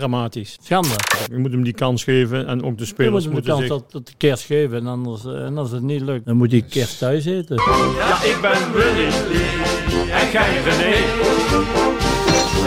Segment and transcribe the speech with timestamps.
[0.00, 0.58] dramatisch.
[0.62, 0.94] Schande.
[1.30, 3.50] Je moet hem die kans geven en ook de Je moet spelers hem de moeten
[3.50, 3.68] kans zich...
[3.68, 4.78] dat, dat de kerst geven.
[4.78, 7.56] En, anders, eh, en als het niet lukt, dan moet hij kerst thuis eten.
[7.56, 9.06] Ja, ik ben Willy
[10.10, 10.94] en gij René.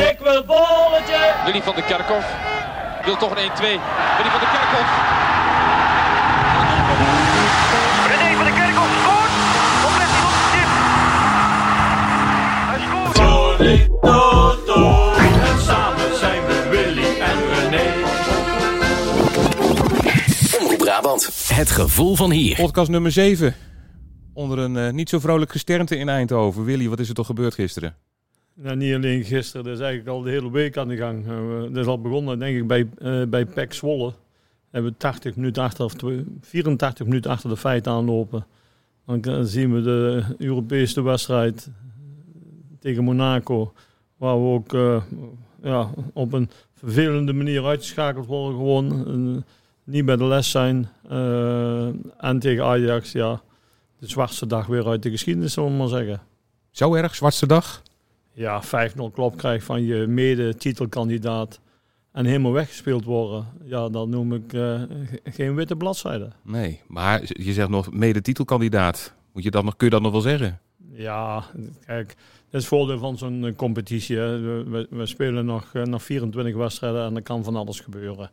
[0.09, 1.33] Ik wil bolletje.
[1.45, 2.25] Willy van der Kerkhof
[3.05, 3.59] wil toch een 1-2.
[4.17, 5.11] Willy van der Kerkhof.
[21.03, 21.49] Brabant.
[21.53, 22.55] Het gevoel van hier.
[22.55, 23.55] Podcast nummer 7.
[24.33, 26.63] Onder een eh, niet zo vrolijk gesternte in Eindhoven.
[26.63, 27.95] Willy, wat is er toch gebeurd gisteren?
[28.53, 31.27] Nou, niet alleen gisteren, dat is eigenlijk al de hele week aan de gang.
[31.27, 34.07] Uh, dat is al begonnen, denk ik, bij, uh, bij PEC Zwolle.
[34.07, 35.93] We hebben 80 minuten achter, of
[36.41, 38.45] 84 minuten achter de feiten aanlopen.
[39.05, 41.69] Dan zien we de Europese wedstrijd
[42.79, 43.73] tegen Monaco.
[44.17, 45.03] Waar we ook uh,
[45.63, 48.57] ja, op een vervelende manier uitgeschakeld worden.
[48.57, 49.43] Gewoon
[49.83, 50.89] niet bij de les zijn.
[52.17, 53.41] en tegen Ajax, ja,
[53.99, 56.21] de zwartste dag weer uit de geschiedenis, zullen we maar zeggen.
[56.71, 57.81] Zo erg, zwartste dag?
[58.33, 61.59] ja, 5-0 klop krijgt van je mede-titelkandidaat
[62.11, 64.81] en helemaal weggespeeld worden, ja, dan noem ik uh,
[65.23, 66.29] geen witte bladzijde.
[66.41, 69.13] Nee, maar je zegt nog mede-titelkandidaat.
[69.33, 70.59] Moet je dat nog, kun je dat nog wel zeggen?
[70.91, 71.43] Ja,
[71.85, 72.15] kijk, dat
[72.51, 74.17] is het voordeel van zo'n competitie.
[74.17, 74.39] Hè.
[74.63, 78.29] We, we, spelen nog, nog 24 wedstrijden en er kan van alles gebeuren.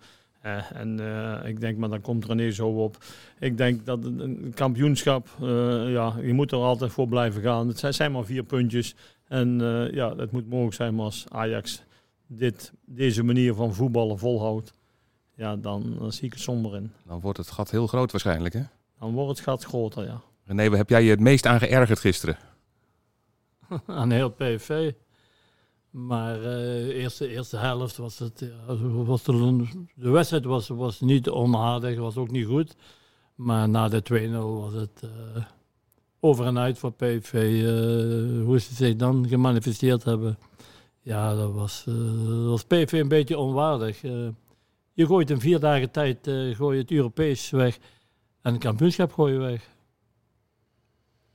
[0.46, 2.96] Uh, en uh, ik denk, maar dan komt René zo op.
[3.38, 7.68] Ik denk dat een kampioenschap, uh, ja, je moet er altijd voor blijven gaan.
[7.68, 8.94] Het zijn, zijn maar vier puntjes.
[9.28, 9.58] En
[9.92, 11.82] ja, het moet mogelijk zijn als Ajax
[12.26, 14.72] dit, deze manier van voetballen volhoudt.
[15.34, 16.92] Ja, dan, dan zie ik het somber in.
[17.06, 18.62] Dan wordt het gat heel groot waarschijnlijk, hè?
[18.98, 20.20] Dan wordt het gat groter, ja.
[20.44, 22.38] René, waar heb jij je het meest aan geërgerd gisteren?
[23.86, 24.92] aan heel PV.
[25.90, 28.44] Maar de eerste, eerste helft was het.
[29.04, 32.76] Was de, wedstrijd was, was niet onaardig, was ook niet goed.
[33.34, 35.44] Maar na de 2-0 was het uh,
[36.20, 37.32] over en uit voor PV.
[37.32, 40.38] Uh, hoe ze zich dan gemanifesteerd hebben.
[41.02, 44.00] Ja, dat was, dat was PV een beetje onwaardig.
[44.92, 46.18] je gooit in vier dagen tijd
[46.52, 47.78] gooi het Europees weg
[48.42, 49.68] en het kampioenschap gooi je weg.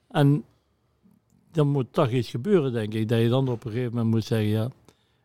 [0.08, 0.46] En
[1.56, 3.08] dan moet toch iets gebeuren, denk ik.
[3.08, 4.70] Dat je dan op een gegeven moment moet zeggen, ja.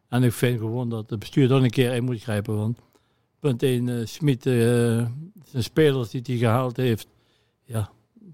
[0.08, 2.56] En ik vind gewoon dat het bestuur dan een keer in moet grijpen.
[2.56, 2.78] Want
[3.38, 4.54] punt 1, uh, Smit, uh,
[5.44, 7.06] zijn spelers die hij gehaald heeft,
[7.64, 7.90] ja,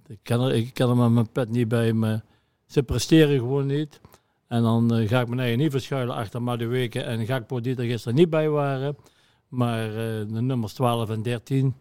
[0.06, 2.24] ik kan, er, ik met mijn pet niet bij, maar
[2.66, 4.00] ze presteren gewoon niet.
[4.48, 7.84] En dan uh, ga ik mijn eigen niet verschuilen achter Maduweke en Gakpo die er
[7.84, 8.96] gisteren niet bij waren.
[9.48, 9.90] Maar
[10.28, 11.74] de nummers 12 en 13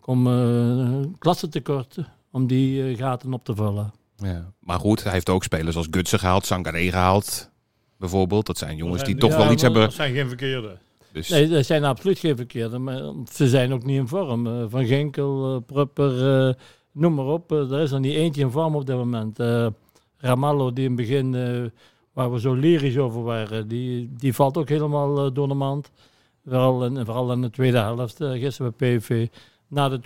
[0.00, 1.98] komen klasse tekort
[2.30, 3.92] om die gaten op te vullen.
[4.16, 4.52] Ja.
[4.60, 7.50] Maar goed, hij heeft ook spelers als Gutsen gehaald, Sangaré gehaald,
[7.96, 8.46] bijvoorbeeld.
[8.46, 9.82] Dat zijn jongens die ja, toch wel iets hebben.
[9.82, 10.78] Dat zijn geen verkeerde.
[11.12, 11.28] Dus...
[11.28, 12.78] Nee, dat zijn absoluut geen verkeerde.
[12.78, 14.46] Maar ze zijn ook niet in vorm.
[14.46, 16.54] Uh, van Genkel, uh, Prupper, uh,
[16.92, 17.50] noem maar op.
[17.50, 19.38] er is er niet eentje in vorm op dit moment.
[20.18, 21.32] Ramallo, die in het begin,
[22.12, 25.90] waar we zo lyrisch over waren, die, die valt ook helemaal door de mand.
[26.46, 29.26] Vooral in, vooral in de tweede helft, gisteren bij PV.
[29.68, 30.00] Na de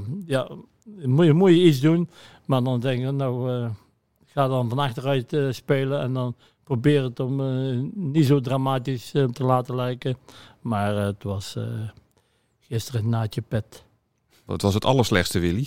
[0.00, 0.48] 2-0, ja,
[0.84, 2.08] moet je, moet je iets doen.
[2.44, 3.70] Maar dan denk ik, nou, uh,
[4.24, 9.10] ga dan van achteruit uh, spelen en dan probeer het om uh, niet zo dramatisch
[9.10, 10.16] te laten lijken.
[10.60, 11.56] Maar het was
[12.60, 13.84] gisteren een naadje pet.
[14.44, 15.66] Wat was het allerslechtste, Willy?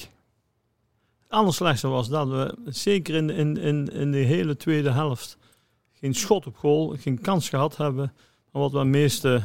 [1.21, 5.37] Het allerslechtste was dat we zeker in, in, in, in de hele tweede helft
[5.93, 8.13] geen schot op goal, geen kans gehad hebben.
[8.51, 9.41] Maar wat me het meeste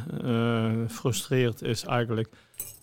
[0.88, 2.28] frustreert is eigenlijk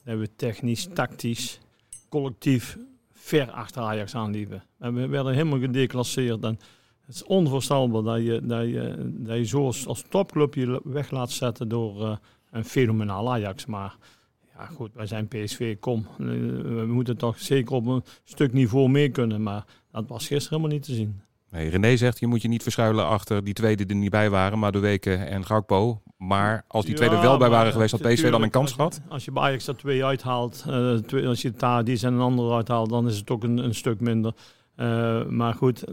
[0.04, 1.60] dat we technisch, tactisch,
[2.09, 2.78] collectief
[3.14, 4.64] ver achter Ajax aanliepen.
[4.80, 6.44] En we werden helemaal gedeclasseerd.
[6.44, 6.59] En
[7.06, 11.31] het is onvoorstelbaar dat je, dat je, dat je zo als, topclub je weg laat
[11.31, 12.16] zetten door uh,
[12.52, 13.66] een fenomenaal Ajax.
[13.66, 13.97] Maar
[14.56, 16.08] ja, goed, wij zijn PSV, kom.
[16.18, 16.28] Uh,
[16.62, 19.44] we moeten toch zeker op een stuk niveau mee kunnen.
[19.44, 21.22] Maar dat was gisteren helemaal niet te zien.
[21.52, 24.30] Nee, René zegt, je moet je niet verschuilen achter die twee die er niet bij
[24.30, 26.02] waren, maar de Weken en Gakpo.
[26.19, 28.72] Maar als die twee ja, er wel bij waren geweest, had PSV dan een kans
[28.72, 29.02] gehad?
[29.08, 32.53] Als je bij Ajax er twee uithaalt, uh, twee, als je Tadis en een ander
[32.53, 34.34] uithaalt, dan is het ook een, een stuk minder.
[34.78, 35.84] Uh, maar goed,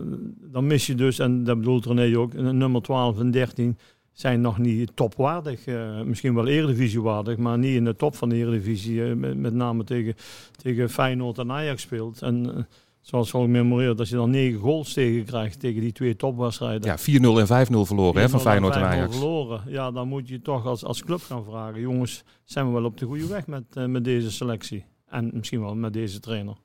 [0.41, 3.79] dan mis je dus, en dat bedoelt René ook, nummer 12 en 13
[4.13, 5.67] zijn nog niet topwaardig.
[5.67, 9.03] Uh, misschien wel eredivisiewaardig, maar niet in de top van de eredivisie.
[9.03, 10.15] met, met name tegen,
[10.63, 12.23] tegen Feyenoord en Ajax speelt.
[12.23, 12.67] En
[13.07, 16.89] zoals ik memoreer, dat je dan negen goals tegen krijgt tegen die twee topwedstrijden.
[16.89, 19.17] Ja, 4-0 en 5-0 verloren hè, van Feyenoord en, Ajax.
[19.17, 19.63] verloren.
[19.67, 21.81] Ja, dan moet je toch als, als club gaan vragen.
[21.81, 24.85] Jongens, zijn we wel op de goede weg met, uh, met deze selectie?
[25.09, 26.57] En misschien wel met deze trainer.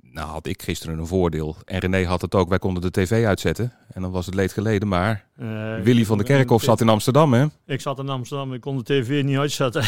[0.00, 1.56] Nou had ik gisteren een voordeel.
[1.64, 2.48] En René had het ook.
[2.48, 3.72] Wij konden de tv uitzetten.
[3.92, 4.88] En dan was het leed geleden.
[4.88, 7.46] Maar Eh, Willy van der Kerkhof zat in Amsterdam, hè?
[7.66, 9.82] Ik zat in Amsterdam, ik kon de tv niet uitzetten.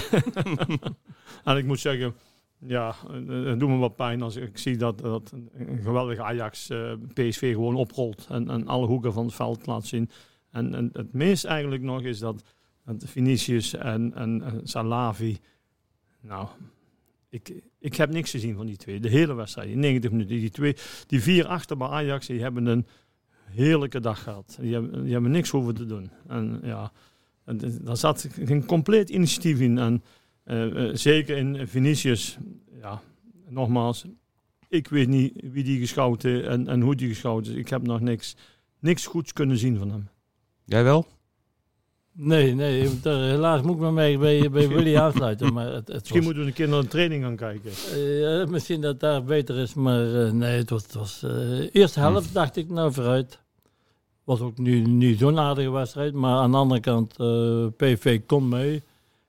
[1.45, 2.15] en ik moet zeggen,
[2.59, 6.71] ja, eh, het doet me wat pijn als ik zie dat, dat een geweldige Ajax
[6.71, 10.11] eh, PSV gewoon oprolt en, en alle hoeken van het veld laat zien.
[10.51, 12.43] En, en het meest eigenlijk nog is dat,
[12.85, 15.39] dat Vinicius en, en, Salavi,
[16.21, 16.49] nou,
[17.29, 19.01] ik, ik heb niks gezien van die twee.
[19.01, 20.37] De hele wedstrijd, die 90 minuten.
[20.37, 20.77] Die, twee,
[21.07, 22.87] die vier achter bij Ajax, die hebben een
[23.45, 24.57] heerlijke dag gehad.
[24.61, 26.11] Die hebben, hebben niks hoeven te doen.
[26.27, 26.93] En ja,
[27.83, 29.79] daar zat een compleet initiatief in.
[29.79, 30.03] En eh, eh,
[30.93, 32.39] zeker in Vinicius,
[32.81, 33.01] ja,
[33.49, 34.05] nogmaals,
[34.69, 37.59] ik weet niet wie die geschoten en, en hoe die geschoten is.
[37.59, 38.37] Ik heb nog niks,
[38.79, 40.09] niks goeds kunnen zien van hem.
[40.65, 41.07] Jij wel?
[42.13, 45.53] Nee, nee, helaas moet ik me mee bij, bij Willy aansluiten.
[45.53, 47.71] Maar het, het Misschien was, moeten we een keer naar een training gaan kijken.
[47.71, 50.83] eh, misschien dat daar beter is, maar eh, nee, het was...
[50.83, 53.41] Het was eh, eerste helft dacht ik nou vooruit.
[54.25, 58.49] Was ook nu niet zo'n aardige wedstrijd, maar aan de andere kant, eh PV kon
[58.49, 58.83] mee.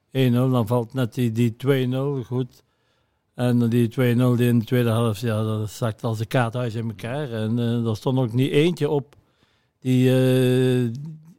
[0.07, 2.63] 1-0, dan valt net die, die 2-0, goed.
[3.33, 6.88] En die 2-0 die in de tweede helft, ja, dat zakt als een kaarthuis in
[6.88, 7.31] elkaar.
[7.31, 9.15] En eh er stond ook niet eentje op
[9.80, 10.92] die, eh,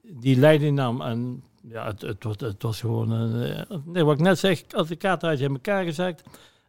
[0.03, 1.01] die leiding nam.
[1.03, 3.43] En ja, het, het, was, het was gewoon...
[3.43, 6.23] eh, nee, wat ik net zeg, als de kaarthuis in elkaar gezakt.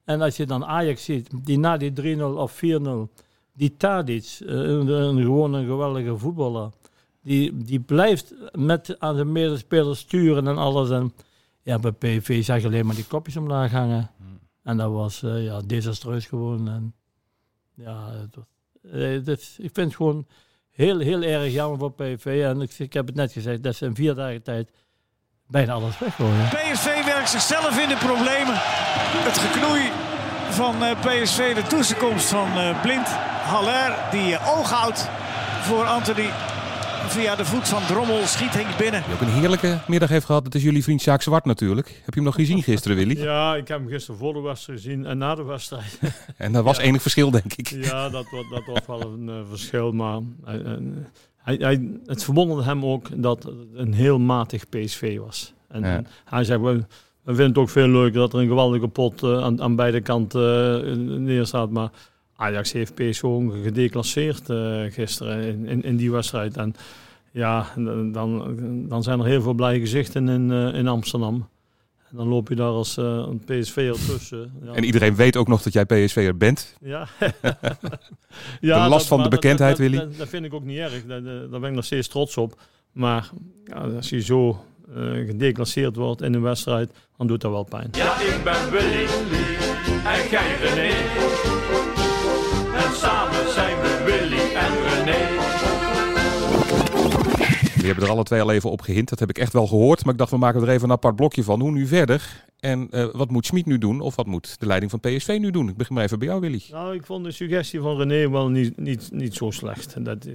[0.04, 2.68] En als je dan Ajax ziet, die na die 3-0 of 4-0,
[3.54, 6.70] die Tadic, een, een, gewoon een geweldige voetballer.
[7.24, 10.90] Die, die blijft met aan zijn medespelers sturen en alles.
[10.90, 11.14] En
[11.64, 14.12] ja, bij PV zag je alleen maar die kopjes omlaag hangen.
[14.64, 16.68] En dat was eh, ja, desastreus gewoon.
[16.70, 16.94] En,
[17.76, 18.46] ja, het was,
[18.94, 20.28] eh, het is- ik vind het gewoon
[20.72, 22.42] heel, heel erg jammer voor PV.
[22.46, 24.72] En ik, ik heb het net gezegd, dat ze in vier dagen tijd
[25.48, 26.48] bijna alles weggooien.
[26.50, 28.56] PSV werkt zichzelf in de problemen.
[29.28, 29.90] Het geknoei
[30.50, 33.08] van eh, PSV, de tussenkomst van eh, Blind.
[33.08, 35.10] Haller die oog houdt
[35.62, 36.30] voor Anthony.
[37.10, 39.04] Via de voet van Drommel schiet Henk binnen.
[39.06, 40.44] Die ook een heerlijke middag heeft gehad.
[40.44, 41.88] Dat is jullie vriend Sjaak Zwart natuurlijk.
[41.88, 43.18] Heb je hem nog gezien gisteren, Willy?
[43.30, 46.00] Ja, ik heb hem gisteren voor de wedstrijd gezien en na de wedstrijd.
[46.38, 47.68] En dat was enig verschil, denk ik.
[47.68, 49.92] Ja, dat, dat was wel een eh, verschil.
[49.92, 50.72] Maar hij, eh,
[51.38, 55.54] hij, hij, het verwonderde hem ook dat het een heel matig PSV was.
[55.68, 55.96] En, Ja.
[55.96, 56.74] en hij zegt, we,
[57.24, 60.02] we vinden het ook veel leuker dat er een geweldige pot eh, aan, aan beide
[60.02, 61.70] kanten eh, neer staat.
[61.70, 61.90] Maar
[62.40, 66.58] Ajax heeft PSV gewoon gedeclasseerd eh, gisteren in, in, in die wedstrijd.
[66.58, 66.76] En
[67.32, 67.66] ja,
[68.12, 68.58] dan,
[68.88, 71.48] dan zijn er heel veel blije gezichten in, eh, in Amsterdam.
[72.10, 74.54] En dan loop je daar als eh, een PSV'er tussen.
[74.64, 74.74] Ja.
[74.74, 76.76] En iedereen weet ook nog dat jij PSV'er bent.
[78.62, 78.84] Ja.
[78.84, 79.98] De last van de bekendheid, dat, Willy.
[79.98, 81.06] Dat, dat vind ik ook niet erg.
[81.06, 82.62] Daar, ben ik nog steeds trots op.
[82.92, 83.30] Maar
[83.64, 84.64] ja, als je zo
[84.96, 87.90] eh gedeclasseerd wordt in een wedstrijd, dan doet dat wel pijn.
[87.92, 89.06] Ja, ik ben Willy
[90.06, 91.59] en jij René.
[97.90, 99.10] Hebben er alle twee al even op gehint.
[99.10, 100.04] Dat heb ik echt wel gehoord.
[100.04, 101.62] Maar ik dacht, we maken er even een apart blokje van.
[101.62, 102.46] Hoe nu verder?
[102.60, 104.02] En eh, wat moet Schmid nu doen?
[104.02, 105.70] Of wat moet de leiding van PSV nu doen?
[105.70, 106.62] Ik begin maar even bij jou, Willy.
[106.72, 110.06] Nou, ik vond de suggestie van René wel niet, niet, niet zo slecht.
[110.06, 110.28] Dat,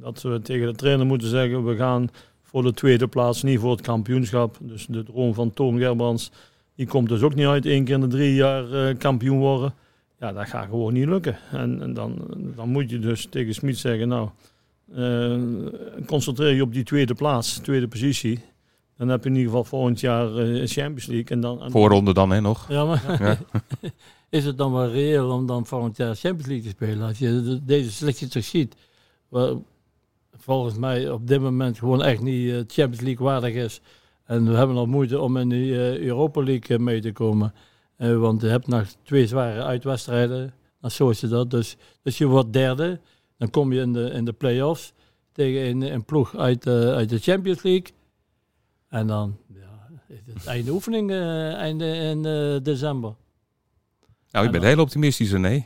[0.00, 2.08] dat we tegen de trainer moeten zeggen, we gaan
[2.42, 4.56] voor de tweede plaats, niet voor het kampioenschap.
[4.60, 6.30] Dus de droom van Toon Gerbrands,
[6.74, 9.74] die komt dus ook niet uit één keer in de drie jaar eh, kampioen worden.
[10.20, 11.38] Ja, dat gaat gewoon niet lukken.
[11.52, 12.26] En, en dan,
[12.56, 14.28] dan moet je dus tegen Smit zeggen, nou,
[16.06, 18.40] concentreer je op die tweede plaats, tweede positie.
[18.96, 21.26] Dan heb je in ieder geval volgend jaar eh, Champions League.
[21.28, 22.68] En dan, en Voorronde dan, hè, nog?
[22.68, 23.38] Ja, maar Ja.
[24.38, 27.06] is het dan wel reëel om dan volgend jaar Champions League te spelen?
[27.06, 28.74] Als je de- deze selectie toch ziet,
[29.28, 29.52] waar
[30.36, 33.80] volgens mij op dit moment gewoon echt niet eh, Champions League waardig is.
[34.24, 37.54] En we hebben nog moeite om in de eh, Europa League eh, mee te komen.
[37.96, 40.52] Eh, want je hebt nog twee zware uitwedstrijden.
[40.80, 41.50] Nou, zo is het dat.
[41.50, 43.00] Dus, dus je wordt derde.
[43.38, 44.92] Dan kom je in de, in de play-offs
[45.32, 47.96] tegen een, een ploeg uit, eh, uit de Champions League.
[48.88, 53.14] En dan ja, is het einde oefening eh, einde in eh, december.
[54.30, 55.64] Nou, je bent heel optimistisch, René.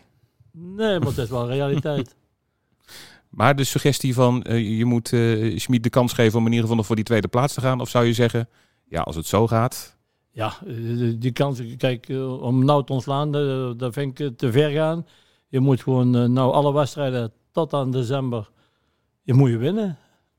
[0.52, 2.14] Nee, maar het is wel realiteit.
[3.28, 6.62] Maar de suggestie van eh, je moet eh Schmid de kans geven om in ieder
[6.62, 7.80] geval nog voor die tweede plaats te gaan.
[7.80, 8.48] Of zou je zeggen,
[8.84, 9.96] ja, als het zo gaat.
[10.30, 10.58] Ja,
[11.18, 12.08] die kans, kijk,
[12.40, 13.32] om nou te ontslaan,
[13.76, 15.06] daar vind ik te ver gaan.
[15.48, 18.50] Je moet gewoon nou alle wedstrijden tot aan december,
[19.22, 19.98] je moet je winnen.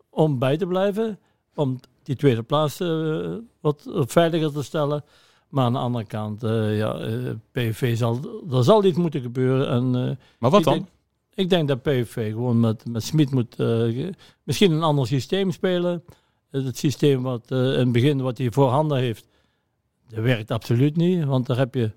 [0.09, 1.19] Om bij te blijven,
[1.55, 5.03] om die tweede plaats eh, wat veiliger te stellen.
[5.49, 8.19] Maar aan de andere kant, eh, ja, eh, PSV zal,
[8.51, 9.69] er zal iets moeten gebeuren.
[9.69, 10.73] En, Maar wat dan?
[10.73, 10.87] Denk,
[11.33, 13.57] ik denk dat PSV gewoon met, met Smit moet
[14.43, 16.03] misschien een ander systeem spelen.
[16.49, 19.27] Het systeem wat in het begin wat hij voorhanden heeft,
[20.07, 21.23] dat werkt absoluut niet.
[21.23, 21.91] Want daar heb je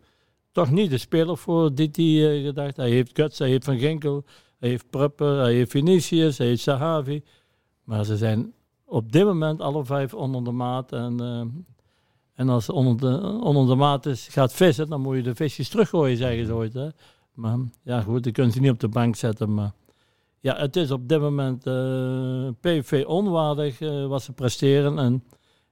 [0.56, 2.76] toch niet de speler voor dit hij eh, gedacht.
[2.76, 4.24] Hij heeft Guts, hij heeft Van Ginkel,
[4.66, 7.22] hij heeft Prupper, hij heeft Vinicius, hij heeft Sahavi.
[7.84, 8.52] Maar ze zijn
[8.84, 10.92] op dit moment alle vijf onder de maat.
[10.92, 11.40] En, eh,
[12.34, 15.68] en als onder de, onder de maat is, gaat vissen, dan moet je de visjes
[15.68, 16.74] teruggooien, zeggen ze ooit.
[16.74, 16.88] Hè?
[17.34, 19.54] Maar ja, goed, die kunnen ze niet op de bank zetten.
[19.54, 19.72] Maar
[20.40, 24.98] ja, het is op dit moment eh PV onwaardig eh, wat ze presteren.
[24.98, 25.24] En,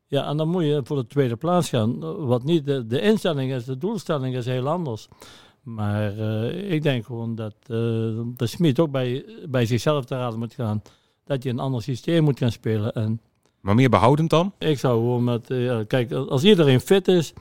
[0.06, 1.98] ja, en dan moet je voor de tweede plaats gaan.
[2.26, 5.08] Wat niet de, de instelling is, de doelstelling is heel anders.
[5.64, 7.76] Maar eh, ik denk gewoon dat eh,
[8.36, 10.82] de Smit ook bij, bij zichzelf te raden moet gaan.
[11.24, 12.92] Dat je een ander systeem moet gaan spelen.
[12.92, 13.20] En
[13.60, 14.52] Maar meer behoudend dan?
[14.58, 17.32] ik zou gewoon met, eh, kijk, als iedereen fit is,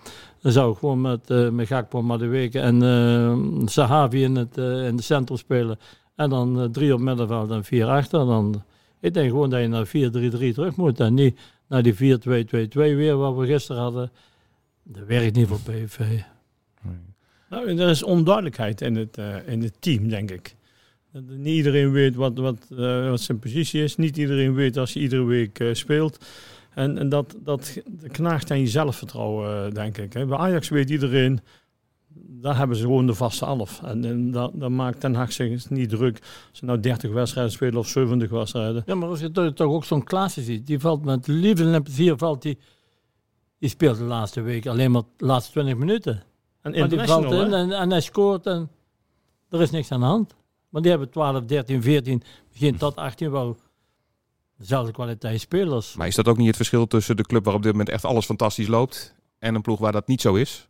[0.42, 5.04] dan zou ik gewoon met, eh met Gakpo, Madueke en Sahavi in het, in het
[5.04, 5.80] centrum spelen.
[6.16, 8.26] En dan drie op middenveld en vier achter.
[8.26, 8.64] Dan,
[9.00, 11.98] ik denk gewoon dat je naar 4-3-3 terug moet en niet naar die 4-2-2-2
[12.96, 14.12] weer wat we gisteren hadden.
[14.84, 16.22] Dat werkt niet voor PSV.
[17.54, 20.56] Nou, er is onduidelijkheid in het, eh, in het team, denk ik.
[21.12, 23.96] Dat Niet iedereen weet wat, wat, eh, wat zijn positie is.
[23.96, 26.26] Niet iedereen weet als je iedere week eh, speelt.
[26.74, 30.10] En, en dat, dat knaagt aan je zelfvertrouwen, denk ik.
[30.10, 31.40] Bij Ajax weet iedereen,
[32.16, 33.82] daar hebben ze gewoon de vaste elf.
[33.84, 36.20] En, en daar maakt Ten Hag zich niet druk.
[36.50, 38.84] Als ze nou 30 wedstrijden spelen of 70 wedstrijden.
[38.86, 42.18] Ja, maar als je toch, ook zo'n Klaassen ziet, die valt met liefde en plezier,
[42.18, 42.58] valt die,
[43.60, 46.24] die speelt de laatste week alleen maar de laatste 20 minuten.
[46.64, 48.70] En Maar die valt in en, en hij scoort en
[49.50, 50.36] er is niks aan de hand.
[50.70, 53.58] Maar die hebben 12, 13, 14, begin tot 18 wel
[54.58, 55.96] dezelfde kwaliteit spelers.
[55.96, 58.06] Maar is dat ook niet het verschil tussen de club waar op dit moment echt
[58.06, 60.68] alles fantastisch loopt en een ploeg waar dat niet zo is?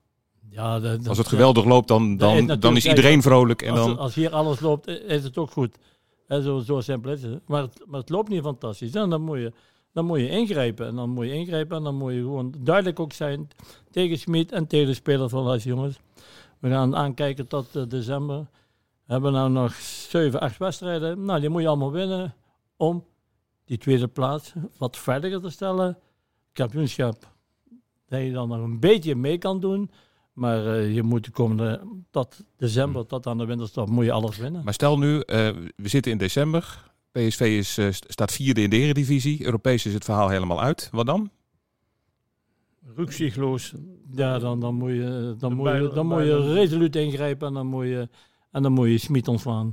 [0.50, 3.62] Ja, Als het geweldig loopt, dan, Dat is dan, dan is iedereen vrolijk.
[3.62, 5.78] En als, dan, als hier alles loopt, is het ook goed.
[6.28, 7.42] Zo, zo simpel is het.
[7.48, 8.92] Maar het, maar het loopt niet fantastisch.
[8.92, 9.54] Dan, dan, moet je,
[9.94, 10.88] dan moet je ingrijpen.
[10.88, 13.48] En dan moet je ingrijpen en dan moet je gewoon duidelijk ook zijn
[13.92, 16.00] tegen Smit en tegen de spelers van als jongens.
[16.60, 18.48] We gaan aankijken tot eh, december.
[19.06, 21.26] We hebben nou nog 7, 8 wedstrijden.
[21.26, 22.36] Nou, die moet je allemaal winnen
[22.78, 23.06] om
[23.66, 25.98] die tweede plaats wat veiliger te stellen.
[26.54, 27.32] Kampioenschap,
[28.08, 29.92] dat je dan nog een beetje mee kan doen.
[30.34, 31.82] Maar eh, je moet de komende,
[32.12, 34.64] tot december, tot aan de winterstop, moet je alles winnen.
[34.64, 36.93] maar stel nu, eh, we zitten in december.
[37.13, 39.46] PSV is, eh, st- staat vierde in de eredivisie.
[39.46, 40.89] Europees is het verhaal helemaal uit.
[40.91, 41.29] Wat dan?
[42.96, 43.74] Rukzichtloos.
[44.12, 47.67] Ja, dan, dan moet je, dan moet je, dan moet je resoluut ingrijpen en dan
[47.67, 48.10] moet je,
[48.51, 49.72] en dan moet je Smit ontslaan.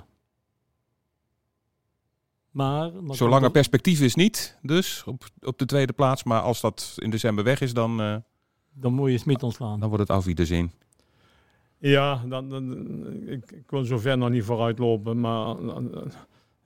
[2.51, 6.25] Maar, dan Zolang er perspectief is niet, dus op, op de tweede plaats.
[6.25, 8.17] Maar als dat in december weg is, dan, eh,
[8.73, 9.81] dan moet je Smit ontslaan.
[9.81, 10.73] dan wordt het Wiedersehen.
[11.79, 12.87] Ja, dan, dan,
[13.27, 16.03] ik, ik wil zover nog niet vooruit lopen, maar eh,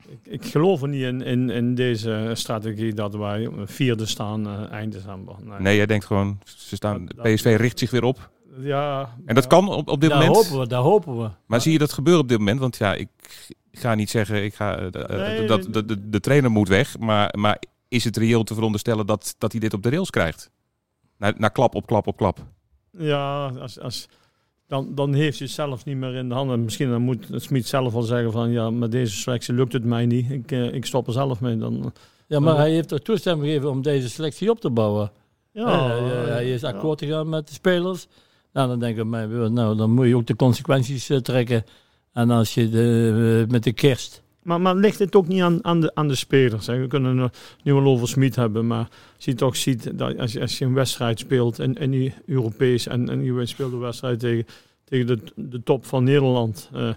[0.08, 4.70] ik, ik geloof er niet in, in, in deze strategie dat wij vierde staan eh,
[4.70, 5.34] eind december.
[5.42, 5.58] Nee.
[5.60, 8.30] Nee, jij denkt gewoon, ze staan, Dat- PSV richt zich weer op.
[8.58, 9.48] Ja, En dat ja.
[9.50, 10.36] kan op, op dit daar moment.
[10.36, 11.28] hopen we, daar hopen we.
[11.46, 12.60] Maar zie je dat gebeuren op dit moment?
[12.60, 13.08] Want ja, ik
[13.72, 16.98] ga niet zeggen, ik ga, eh, eh, Nee, dat de, de, de trainer moet weg.
[16.98, 20.50] Maar, maar is het reëel te veronderstellen dat, dat hij dit op de rails krijgt?
[21.18, 22.38] Na, na klap op klap op klap.
[22.98, 24.08] Ja, als, als,
[24.74, 26.64] dan, dan heeft hij het zelf niet meer in de handen.
[26.64, 30.06] Misschien dan moet Smit zelf wel zeggen van ja, met deze selectie lukt het mij
[30.06, 30.30] niet.
[30.30, 31.56] Ik, eh, ik stop er zelf mee.
[31.56, 31.92] Dan,
[32.26, 35.12] Ja, maar hij heeft er toestemming gegeven om deze selectie op te bouwen.
[35.52, 38.06] ja, Eh, eh, hij is akkoord gegaan met de spelers.
[38.52, 41.64] Nou, dan denk ik, nou, dan moet je ook de consequenties trekken.
[42.12, 44.22] En als je de, met de kerst.
[44.44, 46.66] Maar, maar ligt het ook niet aan, aan, de, aan de spelers?
[46.66, 46.80] Hè?
[46.80, 47.30] We kunnen
[47.62, 50.74] wel over Smit hebben, maar als je toch ziet dat als je, als je een
[50.74, 54.46] wedstrijd speelt en, en die Europees en, en je speelt een wedstrijd tegen,
[54.84, 56.88] tegen de, de top van Nederland, eh,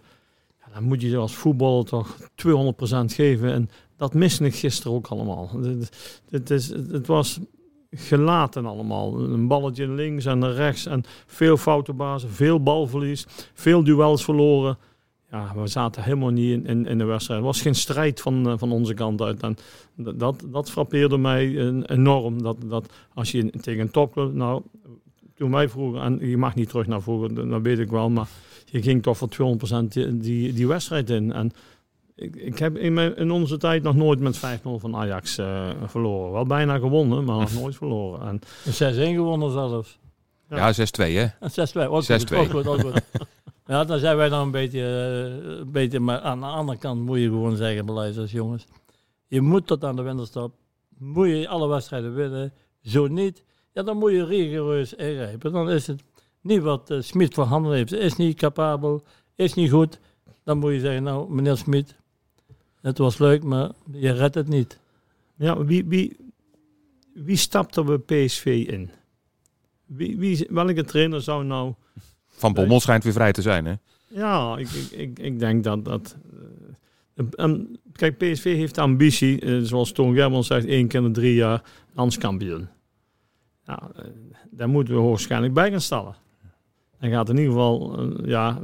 [0.74, 2.26] dan moet je als voetballer toch 200%
[3.06, 3.54] geven.
[3.54, 5.50] En dat miste ik gisteren ook allemaal.
[5.62, 7.40] Het, het, is, het was
[7.92, 9.20] gelaten allemaal.
[9.20, 14.78] Een balletje links en rechts en veel foute bazen, veel balverlies, veel duels verloren.
[15.32, 17.40] Ja, we zaten helemaal niet in, in, in de wedstrijd.
[17.40, 19.42] Het was geen strijd van, eh, van onze kant uit.
[19.44, 19.58] En
[19.96, 22.42] dat- dat, frappeerde mij enorm.
[22.44, 24.34] Dat, dat als je tegen een topclub...
[24.34, 24.62] Nou,
[25.36, 26.02] toen wij vroeger...
[26.02, 28.10] En je mag niet terug naar vroeger, dat weet ik wel.
[28.10, 28.28] Maar
[28.66, 29.30] je ging toch voor
[29.84, 31.32] 200% die, die, die wedstrijd in.
[31.34, 31.52] En
[32.16, 35.70] ik, ik heb in, mijn, in onze tijd nog nooit met 5-0 van Ajax eh,
[35.86, 36.32] verloren.
[36.32, 38.28] Wel bijna gewonnen, maar nog nooit verloren.
[38.28, 40.00] En, 6-1 gewonnen zelfs.
[40.50, 41.26] Ja, 6-2 hè?
[41.40, 41.52] En
[41.88, 42.06] 6-2, ook 6-2.
[42.08, 43.02] goed, ook goed, ook goed.
[43.68, 47.02] Ja, dan zijn wij dan een beetje, eh, een beetje, maar aan de andere kant
[47.02, 48.66] moet je gewoon zeggen, beleiders jongens.
[49.28, 50.56] Je moet tot aan de winterstop,
[50.98, 52.54] moet je alle wedstrijden winnen.
[52.82, 53.44] Zo niet,
[53.74, 55.52] ja, dan moet je rigoureus ingrijpen.
[55.52, 56.04] Dan is het
[56.42, 59.04] niet wat eh, Smit voor handen heeft, is niet capabel,
[59.36, 60.00] is niet goed.
[60.44, 61.96] Dan moet je zeggen, nou meneer Smit,
[62.82, 64.80] het was leuk, maar je redt het niet.
[65.36, 66.18] ja, wie, wie,
[67.14, 68.90] wie stapt er bij PSV in?
[69.86, 71.74] Wie, wie, welke trainer zou nou
[72.38, 73.74] Van Bommel schijnt weer vrij te zijn, hè?
[74.08, 75.86] Ja, ik, ik, ik, ik denk dat...
[75.86, 76.16] dat
[77.16, 81.06] eh, en, kijk, PSV heeft de ambitie, eh, zoals Toon Germans zegt, één keer in
[81.06, 81.62] de drie jaar
[81.94, 82.68] landskampioen.
[83.66, 84.04] Ja, eh,
[84.52, 86.16] daar moeten we waarschijnlijk bij gaan stellen.
[87.00, 88.60] En gaat in ieder geval, ja,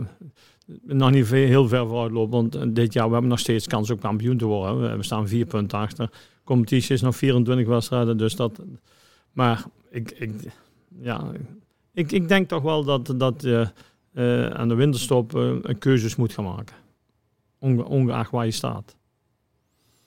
[0.84, 2.32] nog niet veel- heel ver vooruit lopen.
[2.52, 4.82] Want dit jaar we hebben nog steeds kans om kampioen te worden.
[4.82, 6.10] We- We staan vier punten achter.
[6.44, 8.62] Competitie is nog 24 wedstrijden, dus dat...
[9.32, 10.32] Maar ik, ik,
[11.02, 11.32] ja,
[11.94, 13.72] ik, ik denk toch wel dat, dat je
[14.14, 16.76] eh, aan de winterstop eh, een keuzes moet gaan maken.
[17.60, 18.96] Onge- ongeacht waar je staat.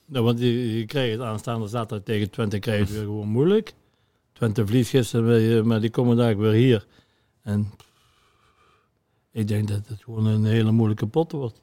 [0.05, 3.27] Ja, want je, je krijgt het aanstaande zaterdag tegen Twente krijg je het weer gewoon
[3.27, 3.73] moeilijk.
[4.33, 6.85] Twente verliest gisteren, maar die komen daar weer hier.
[7.41, 7.71] En
[9.31, 11.61] ik denk dat het gewoon een hele moeilijke pot wordt.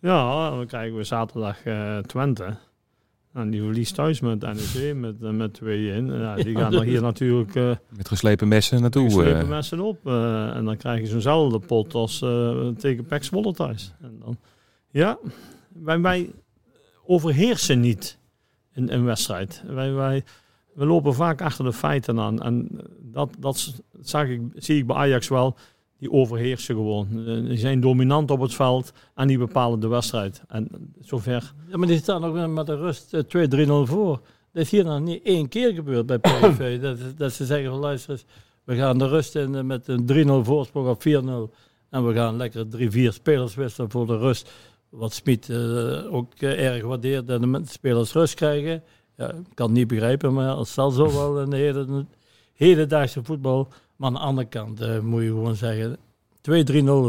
[0.00, 2.56] Ja, dan krijgen we zaterdag eh, Twente.
[3.32, 5.64] En die verliest thuis met NEC met, eh, met 2-1.
[6.20, 9.04] Ja, die gaan er hier natuurlijk eh Met geslepen messen naartoe.
[9.04, 9.48] geslepen eh.
[9.48, 10.06] mensen op.
[10.06, 13.94] eh, en dan krijg je zo'nzelfde pot als eh, tegen Pek Zwolle thuis.
[14.00, 14.36] En dan,
[14.90, 15.18] ja,
[15.68, 16.30] wij, wij
[17.06, 18.18] overheersen niet
[18.74, 19.62] in een wedstrijd.
[19.66, 20.24] Wij, wij,
[20.74, 22.42] we lopen vaak achter de feiten aan.
[22.42, 22.68] En
[23.00, 25.56] dat, dat zag ik, zie ik bij Ajax wel.
[26.02, 27.08] Die overheersen gewoon.
[27.26, 30.42] Eh, Die zijn dominant op het veld en die bepalen de wedstrijd.
[30.48, 30.68] En
[31.00, 31.52] zover.
[31.70, 34.20] Ja, maar die staan ook met de rust eh, 2-3-0 voor.
[34.52, 36.80] Dat is hier nog niet één keer gebeurd bij PSV.
[36.80, 38.24] dat, dat ze zeggen van luister eens,
[38.64, 41.54] we gaan de rust in eh, met een 3-0 voorsprong of 4-0.
[41.90, 42.68] En we gaan lekker 3-4
[43.08, 44.50] spelers wisselen voor de rust.
[44.88, 48.82] Wat Smit eh, ook eh, erg waardeert, dat de spelers rust krijgen.
[49.16, 52.06] Ja, ik kan het niet begrijpen, maar het zal zo wel in de hele,
[52.52, 53.68] hedendaagse voetbal.
[54.02, 56.44] Maar aan de andere kant eh, moet je gewoon zeggen, 2-3-0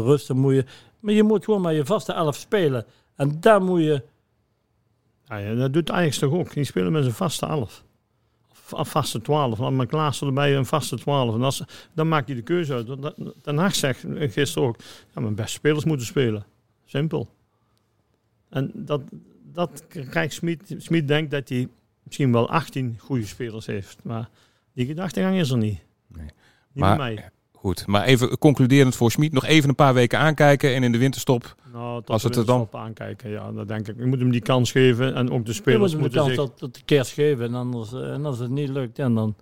[0.06, 0.64] rust, dan moet je...
[1.00, 2.84] Maar je moet gewoon met je vaste elf spelen.
[3.16, 4.02] En daar moet je...
[5.24, 6.52] Ja, ja, dat doet Ajax toch ook.
[6.52, 7.84] Die spelen met zijn vaste elf.
[8.50, 9.58] Of een vaste twaalf.
[9.58, 11.34] Laat maar Klaassen erbij een vaste twaalf.
[11.34, 12.86] En als, dan maak je de keuze uit.
[13.42, 14.76] Den Haag zegt gisteren ook,
[15.14, 16.44] ja, mijn beste spelers moeten spelen.
[16.84, 17.28] Simpel.
[18.48, 19.02] En dat,
[19.52, 20.74] dat krijgt Smit.
[20.78, 21.68] Smit denkt dat hij
[22.02, 23.98] misschien wel 18 goede spelers heeft.
[24.02, 24.28] Maar
[24.72, 25.80] die gedachtegang is er niet.
[26.06, 26.28] Nee.
[26.74, 27.28] Niet Maar- bij mij.
[27.52, 29.32] Goed, maar even concluderend voor Schmid.
[29.32, 31.54] Nog even een paar weken aankijken en in de winterstop.
[31.72, 33.30] Nou, tot Als we het er dan- op aankijken.
[33.30, 33.96] Ja, dat denk ik.
[33.98, 35.14] Je moet hem die kans geven.
[35.14, 36.38] En ook de Je moet spelers hem de moeten kans zich...
[36.44, 37.44] tot, tot de kerst geven.
[37.46, 39.34] En, anders, eh, en als het niet lukt, ja, dan,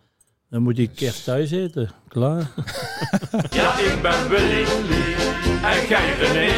[0.52, 1.90] dan moet hij kerst thuis eten.
[2.08, 2.50] Klaar.
[3.50, 4.64] Ja, ik ben Willy
[5.62, 6.52] en jij René.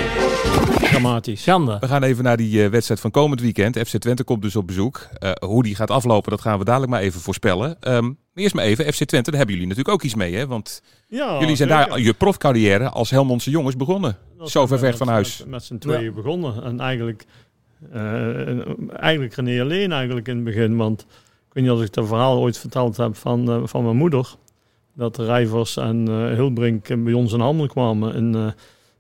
[0.89, 1.43] Dramatisch.
[1.43, 1.77] Schande.
[1.81, 3.79] We gaan even naar die eh, wedstrijd van komend weekend.
[3.79, 5.09] FC Twente komt dus op bezoek.
[5.19, 7.77] Eh, hoe die gaat aflopen, dat gaan we dadelijk maar even voorspellen.
[7.81, 10.35] Ehm, maar eerst maar even, FC Twente, daar hebben jullie natuurlijk ook iets mee.
[10.35, 10.47] Hè?
[10.47, 11.89] Want Ja, jullie zijn zeker.
[11.89, 14.17] daar je profcarrière als Helmondse jongens begonnen.
[14.39, 15.39] Dat Zo ver met- weg van huis.
[15.39, 16.63] Met, met z'n tweeën begonnen.
[16.65, 17.25] En eigenlijk,
[17.93, 20.77] eh, eigenlijk René alleen eigenlijk in het begin.
[20.77, 21.07] Want
[21.55, 24.35] ik weet niet of ik het verhaal ooit verteld heb van, eh, van mijn moeder.
[24.97, 28.15] Dat Rijvers en eh Hilbrink bij ons in handen kwamen.
[28.15, 28.47] En eh,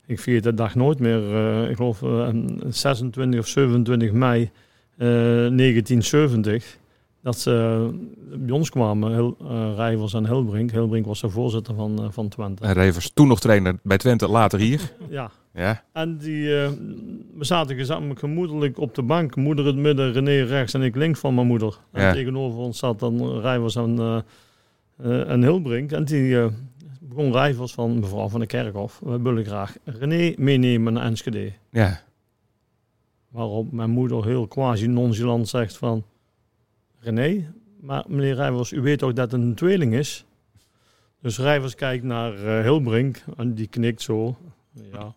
[0.06, 1.34] ik vergeet de dag nooit meer.
[1.34, 2.28] eh, ik geloof eh,
[2.68, 4.50] 26 of 27 mei
[4.96, 6.78] eh, 1970.
[7.22, 7.88] Dat ze
[8.34, 10.70] bij ons kwamen, eh, Rijvers en Hilbrink.
[10.70, 12.64] Hilbrink was de voorzitter van, eh, van Twente.
[12.64, 14.92] En Revers, toen nog trainer bij Twente, later hier.
[15.08, 16.70] Ja, Ja, en die, eh,
[17.34, 19.36] we zaten gezamenlijk gemoedelijk op de bank.
[19.36, 21.78] Moeder in het midden, René rechts en ik links van mijn moeder.
[21.92, 22.12] En Ja.
[22.12, 24.18] tegenover ons zat dan Rijvers en, eh
[24.96, 25.92] eh, en Hilbrink.
[25.92, 26.48] En die
[27.00, 29.00] begon Rijvers van mevrouw van de Kerkhof.
[29.04, 31.52] We willen graag René meenemen naar Enschede.
[31.70, 32.00] ja.
[33.28, 36.04] Waarop mijn moeder heel quasi-nonchalant zegt van...
[37.00, 40.24] René, maar meneer Rijvers, u weet toch dat het een tweeling is?
[41.20, 44.36] Dus Rijvers kijkt naar Hilbrink en die knikt zo.
[44.92, 45.14] Ja.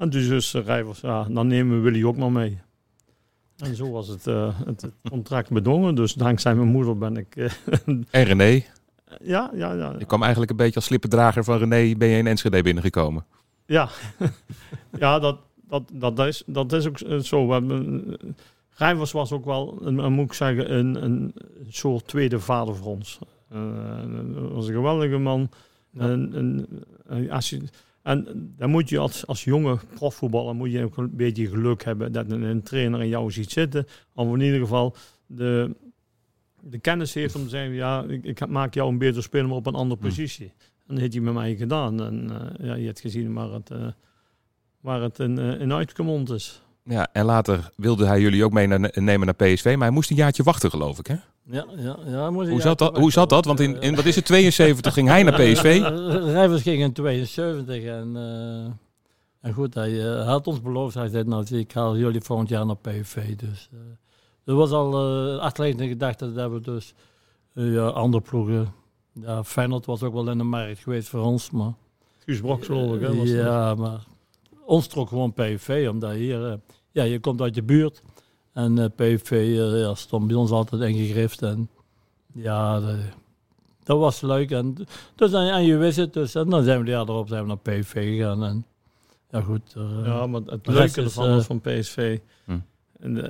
[0.00, 2.58] En dus is eh, Rijvers, ja, dan nemen we Willy ook maar mee.
[3.56, 5.94] En zo was het, eh, het, contract bedongen.
[5.94, 7.36] Dus dankzij mijn moeder ben ik...
[7.36, 7.50] eh,
[8.10, 8.64] En René,
[9.22, 9.94] ja, ja, ja.
[9.98, 13.24] je kwam eigenlijk een beetje als slippendrager van René, ben je in Enschede binnengekomen.
[13.66, 13.88] Ja,
[14.98, 17.46] ja dat, dat, dat, is, dat is ook zo.
[17.46, 18.16] We hebben,
[18.70, 21.34] Rijvers was ook wel, een, een, moet ik zeggen, een, een
[21.68, 23.18] soort tweede vader voor ons.
[23.48, 23.60] Eh,
[24.34, 25.50] dat was een geweldige man.
[25.90, 26.00] Ja.
[26.00, 26.66] En, en,
[27.08, 27.62] en als je,
[28.02, 32.12] en dan moet je als, als jonge profvoetballer moet je ook een beetje geluk hebben
[32.12, 33.86] dat een, een trainer in jou ziet zitten.
[34.14, 35.76] Of in ieder geval de,
[36.60, 39.56] de kennis heeft om te zeggen, ja, ik, ik maak jou een beter speler maar
[39.56, 40.08] op een andere Hmm.
[40.08, 40.52] positie.
[40.86, 42.02] En dat heeft hij met mij gedaan.
[42.02, 43.70] En eh, ja, je hebt gezien waar het,
[44.80, 46.62] waar het in, eh, in uitgemond is.
[46.84, 50.42] Ja, en later wilde hij jullie ook meenemen naar PSV, maar hij moest een jaartje
[50.42, 51.06] wachten, geloof ik.
[51.06, 51.16] Hè?
[51.50, 53.44] Ja, ja, ja, moet Hoe, zat dat, toch hoe zat dat?
[53.44, 55.62] Want in, in wat is het, 72 ging hij naar PSV.
[56.32, 58.72] Rijvers ging in 72 en, eh,
[59.40, 60.94] en goed, hij eh, had ons beloofd.
[60.94, 63.36] Hij zei, nou, ik haal jullie volgend jaar naar PSV.
[63.36, 63.78] Dus eh
[64.44, 66.94] er was al eh achterliggende gedachte dat we dus
[67.52, 68.72] ja, andere ploegen...
[69.12, 71.72] Ja, Feyenoord was ook wel in de markt geweest voor ons, maar...
[72.98, 73.30] Guus.
[73.30, 73.40] Hè.
[73.40, 74.04] Ja, maar
[74.64, 76.60] ons trok gewoon PSV, omdat hier,
[76.90, 78.02] ja, je komt uit de buurt.
[78.64, 78.84] En eh
[79.16, 81.42] PSV eh, ja, stond bij ons altijd ingegrift.
[81.42, 81.68] En
[82.34, 82.98] ja, de-
[83.82, 84.50] dat was leuk.
[84.50, 84.74] En,
[85.14, 87.42] dus, en, en je wist het, dus en dan zijn we de jaar erop zijn
[87.42, 88.44] we naar PSV gegaan.
[88.44, 88.64] En,
[89.30, 89.74] ja, goed.
[89.76, 92.18] eh, Ja, maar het leuke is, ervan eh, was van PSV.
[92.44, 92.58] Hm.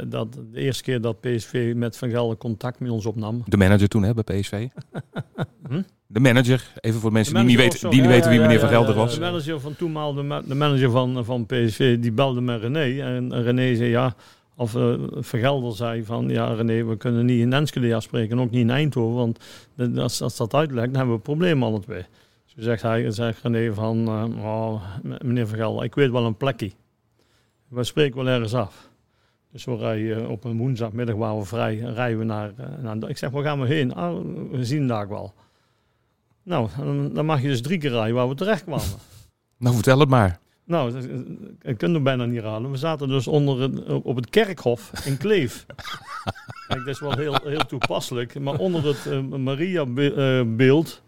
[0.09, 3.43] Dat de eerste keer dat PSV met Van Gelder contact met ons opnam.
[3.47, 4.67] De manager toen hè, bij PSV.
[5.69, 5.83] Hm?
[6.07, 8.45] De manager, even voor mensen De die niet weten, die niet Ja, weten wie ja,
[8.47, 9.15] meneer ja, Van Gelder ja, was.
[9.15, 13.03] De manager van toenmaal, de, ma- de manager van, van PSV, die belde met René.
[13.03, 14.15] En René zei ja,
[14.61, 18.45] of eh Van Gelder zei van ja René, we kunnen niet in Enschede afspreken en
[18.45, 19.17] ook niet in Eindhoven.
[19.17, 19.39] Want
[19.99, 22.05] als, als dat uitlegt, dan hebben we problemen alle twee.
[22.55, 26.37] Dus zegt hij, zegt René van, eh, oh, meneer Van Gelder, ik weet wel een
[26.37, 26.71] plekje.
[27.69, 28.91] We spreken wel ergens af.
[29.53, 33.09] Dus we rijden op een woensdagmiddag waren we vrij, en rijden we naar, eh, naar...
[33.09, 33.95] Ik zeg, waar gaan we heen?
[33.95, 34.17] Ah,
[34.51, 35.35] we zien daar wel.
[36.43, 36.69] Nou,
[37.13, 38.85] dan mag je dus drie keer rijden waar we terecht kwamen.
[39.59, 40.39] Nou, vertel het maar.
[40.71, 41.05] Nou, dat-
[41.63, 42.71] ik kan het bijna niet raden.
[42.71, 45.67] We zaten dus onder het, op het kerkhof in Kleef.
[46.69, 48.41] Kijk, dat is wel heel, heel toepasselijk.
[48.41, 49.21] Maar onder het eh,
[49.95, 51.03] Maria-beeld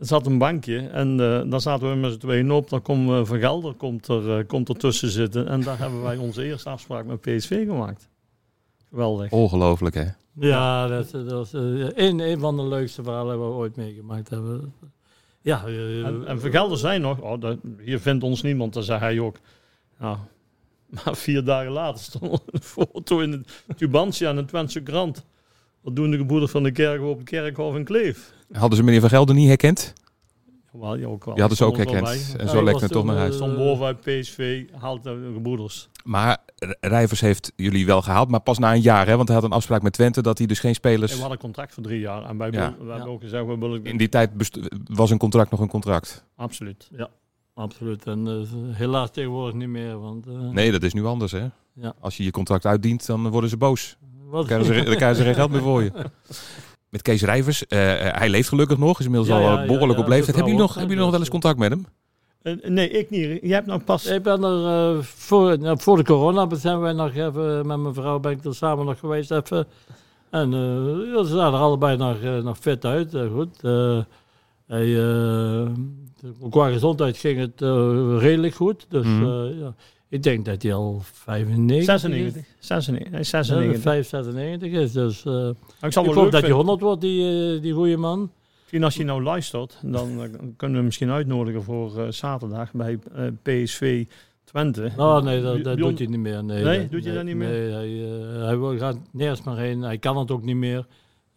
[0.00, 0.78] zat een bankje.
[0.78, 2.68] En eh daar zaten we met z'n tweeën op.
[2.70, 5.48] Dan komt eh, Van Gelder komt er, eh, komt er tussen zitten.
[5.48, 8.08] En daar hebben wij onze eerste afspraak met PSV gemaakt.
[8.90, 9.30] Geweldig.
[9.30, 10.04] Ongelooflijk hè.
[10.34, 11.60] Ja, dat, is- dat is eh,
[12.06, 14.74] een, een van de leukste verhalen waar we ooit meegemaakt hebben.
[15.40, 18.72] Ja, eh, En, en Van Gelder zei nog, oh, dat, hier vindt ons niemand.
[18.72, 19.36] Dan zei hij ook.
[19.98, 20.16] Nou,
[20.88, 25.24] maar vier dagen later stond een foto in het Tubantia en een Twentse krant.
[25.80, 28.32] Wat doen de gebroeders van de kerk op het kerkhof in Kleef?
[28.52, 29.92] Hadden ze meneer Van Gelder niet herkend?
[30.72, 31.32] Wel, ja, ook wel.
[31.34, 32.02] Die hadden ze ook er herkend.
[32.04, 32.20] bij.
[32.38, 33.34] En Ja, zo was het toch naar huis.
[33.34, 35.88] Stond bovenuit PSV, haalt de gebroeders.
[36.04, 36.38] Maar
[36.80, 39.06] Rijvers heeft jullie wel gehaald, maar pas na een jaar.
[39.06, 39.16] Hè?
[39.16, 41.12] Want hij had een afspraak met Twente dat hij dus geen En spelers...
[41.12, 42.24] we hadden een contract voor drie jaar.
[42.24, 42.70] En wij Ja.
[42.70, 43.12] we hebben Ja.
[43.12, 43.84] ook gezegd, we willen...
[43.84, 46.24] In die tijd best- was een contract nog een contract.
[46.36, 46.90] Absoluut.
[47.54, 48.06] absoluut.
[48.06, 49.98] En eh, helaas tegenwoordig niet meer.
[50.00, 51.46] Want, eh, Nee, dat is nu anders hè.
[51.74, 51.94] Ja.
[52.00, 53.96] Als je je contract uitdient, dan worden ze boos.
[54.24, 55.92] wat- Dan krijgen ze, dan krijgen ze geen geld meer voor je.
[56.90, 59.60] Met Kees Rijvers, eh, eh, hij leeft gelukkig nog, is inmiddels Ja, al ja, eh,
[59.60, 60.36] ja, behoorlijk ja, op leeftijd.
[60.36, 61.86] Hebben jullie nog, hebben jullie nog wel eens contact met hem?
[62.42, 63.38] Eh, nee, ik niet.
[63.42, 64.06] Jij hebt nou pas...
[64.06, 67.94] Ik ben er eh, voor, nou, voor de corona zijn wij nog even met mijn
[67.94, 69.66] vrouw ben ik er samen nog geweest even.
[70.30, 73.16] En eh, ja, ze zagen er allebei nog, eh, nog fit uit.
[73.34, 73.62] goed.
[73.62, 73.98] Eh,
[74.66, 75.66] hij, eh,
[76.50, 78.86] qua gezondheid ging het eh, redelijk goed.
[78.88, 79.24] Dus Mhm.
[79.24, 79.74] eh, ja,
[80.10, 82.44] ik denk dat hij al 95 96.
[82.58, 83.10] 96.
[83.10, 83.30] Hij is is.
[83.30, 83.82] 96.
[83.82, 84.92] 5, 96 is.
[84.92, 85.48] Dus eh,
[85.80, 86.56] ik zal ik wel hoop leuk dat hij vinden.
[86.56, 88.30] 100 wordt, die, eh, die goede man.
[88.60, 92.72] Misschien als je nou luistert, dan eh, kunnen we hem misschien uitnodigen voor eh, zaterdag
[92.72, 94.04] bij eh, PSV
[94.44, 94.90] Twente.
[94.96, 96.44] Oh nee, dat, dat doet hij niet meer.
[96.44, 97.48] Nee, Nee, dat- doet hij dat niet meer?
[97.48, 97.88] Nee, hij,
[98.44, 99.80] hij wil, gaat nergens meer heen.
[99.82, 100.86] Hij kan het ook niet meer.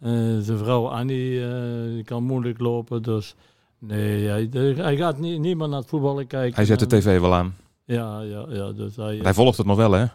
[0.00, 0.10] Eh,
[0.40, 1.52] zijn vrouw Annie eh,
[1.94, 3.02] die kan moeilijk lopen.
[3.02, 3.34] Dus
[3.78, 6.54] nee, hij, hij gaat niet, niet meer naar het voetballen kijken.
[6.54, 7.54] Hij zet de tv wel aan.
[7.84, 8.72] Ja, ja, ja.
[8.72, 10.06] Dus hij, Hij volgt het nog wel hè?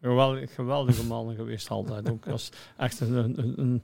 [0.00, 2.10] Geweldig, geweldige man geweest altijd.
[2.10, 3.14] Ook als echt een...
[3.14, 3.82] een, een, een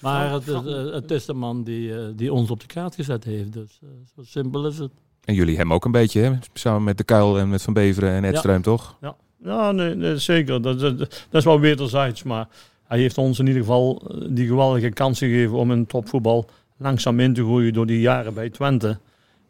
[0.00, 3.24] maar het eh, het is de man die, eh, die ons op de kaart gezet
[3.24, 3.52] heeft.
[3.52, 4.90] Dus eh, zo simpel is het.
[5.24, 6.32] En jullie hem ook een beetje hè?
[6.52, 8.96] Samen met De Kuil en met Van Beveren en Edström toch?
[9.00, 10.62] Ja, ja nee, nee, zeker.
[10.62, 12.22] Dat, dat, dat is wel wederzijds.
[12.22, 12.48] Maar
[12.84, 17.34] hij heeft ons in ieder geval die geweldige kans gegeven om in topvoetbal langzaam in
[17.34, 18.98] te groeien door die jaren bij Twente.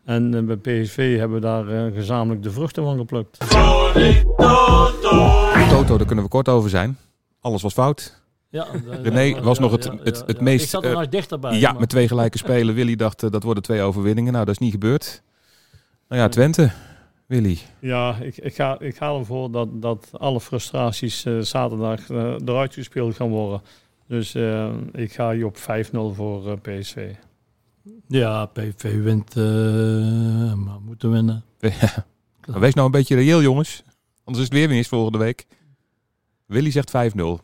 [0.04, 3.38] En eh, bij PSV hebben we daar eh, gezamenlijk de vruchten van geplukt.
[5.68, 6.96] Toto, daar kunnen we kort over zijn.
[7.40, 8.22] Alles was fout.
[8.48, 8.66] Ja,
[9.02, 11.58] René was nog het- het- het meest, Ik zat er eh, nog dichterbij.
[11.58, 12.74] ja, maar- met twee gelijke spelen.
[12.74, 14.32] Willy dacht eh, dat worden twee overwinningen.
[14.32, 15.22] Nou, dat is niet gebeurd.
[16.08, 16.70] Nou ja, Twente.
[17.26, 17.58] Willy.
[17.78, 22.74] Ja, ik, ik, ga, ik ga ervoor dat, dat alle frustraties eh, zaterdag eh, eruit
[22.74, 23.62] gespeeld gaan worden.
[24.08, 27.10] Dus eh, ik ga hier op 5-0 voor eh, PSV.
[28.08, 29.36] Ja, PV wint.
[29.36, 29.42] eh,
[30.54, 31.44] maar moeten winnen.
[32.46, 32.52] Ja.
[32.52, 33.82] Maar wees nou een beetje reëel, jongens.
[34.24, 35.46] Anders is het weer winst volgende week.
[36.46, 37.42] Willy zegt 5-0.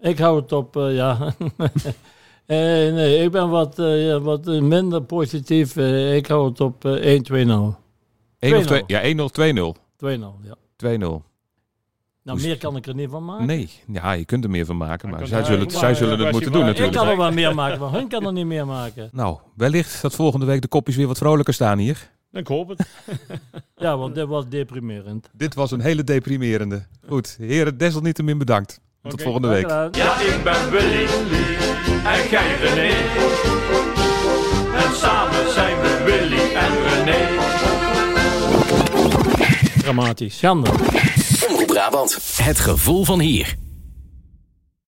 [0.00, 1.34] Ik hou het op, eh, ja.
[2.46, 2.56] Eh,
[2.92, 5.76] nee, ik ben wat, ja, wat minder positief.
[6.16, 7.76] Ik hou het op eh 1-2-0.
[8.38, 8.82] 1 of 2?
[8.82, 8.84] 2-0.
[8.86, 9.74] Ja, 1-0, 2-0.
[9.96, 10.56] 2-0, ja.
[10.76, 11.22] 2-0.
[12.28, 13.46] Nou, is- meer kan ik er niet van maken.
[13.46, 15.08] Nee, ja, je kunt er meer van maken.
[15.10, 16.96] Maar zij zullen, het, zij maar, zullen het moeten doen van- ik natuurlijk.
[16.96, 19.08] kan er wel meer maken, maar hun kan er niet meer maken.
[19.20, 22.10] Nou, wellicht dat volgende week de kopjes weer wat vrolijker staan hier.
[22.32, 22.86] Ik hoop het.
[23.76, 25.30] Ja, want dit was deprimerend.
[25.32, 26.86] Dit was een hele deprimerende.
[27.08, 28.80] Goed, heren, desalniettemin bedankt.
[29.02, 29.68] Tot volgende week.
[29.68, 31.06] Ja, ik ben Willy
[32.04, 32.94] en jij René.
[34.84, 37.26] En samen zijn we Willy en René.
[39.82, 40.36] Dramatisch.
[40.38, 40.70] Schande.
[42.36, 43.56] Het gevoel van hier.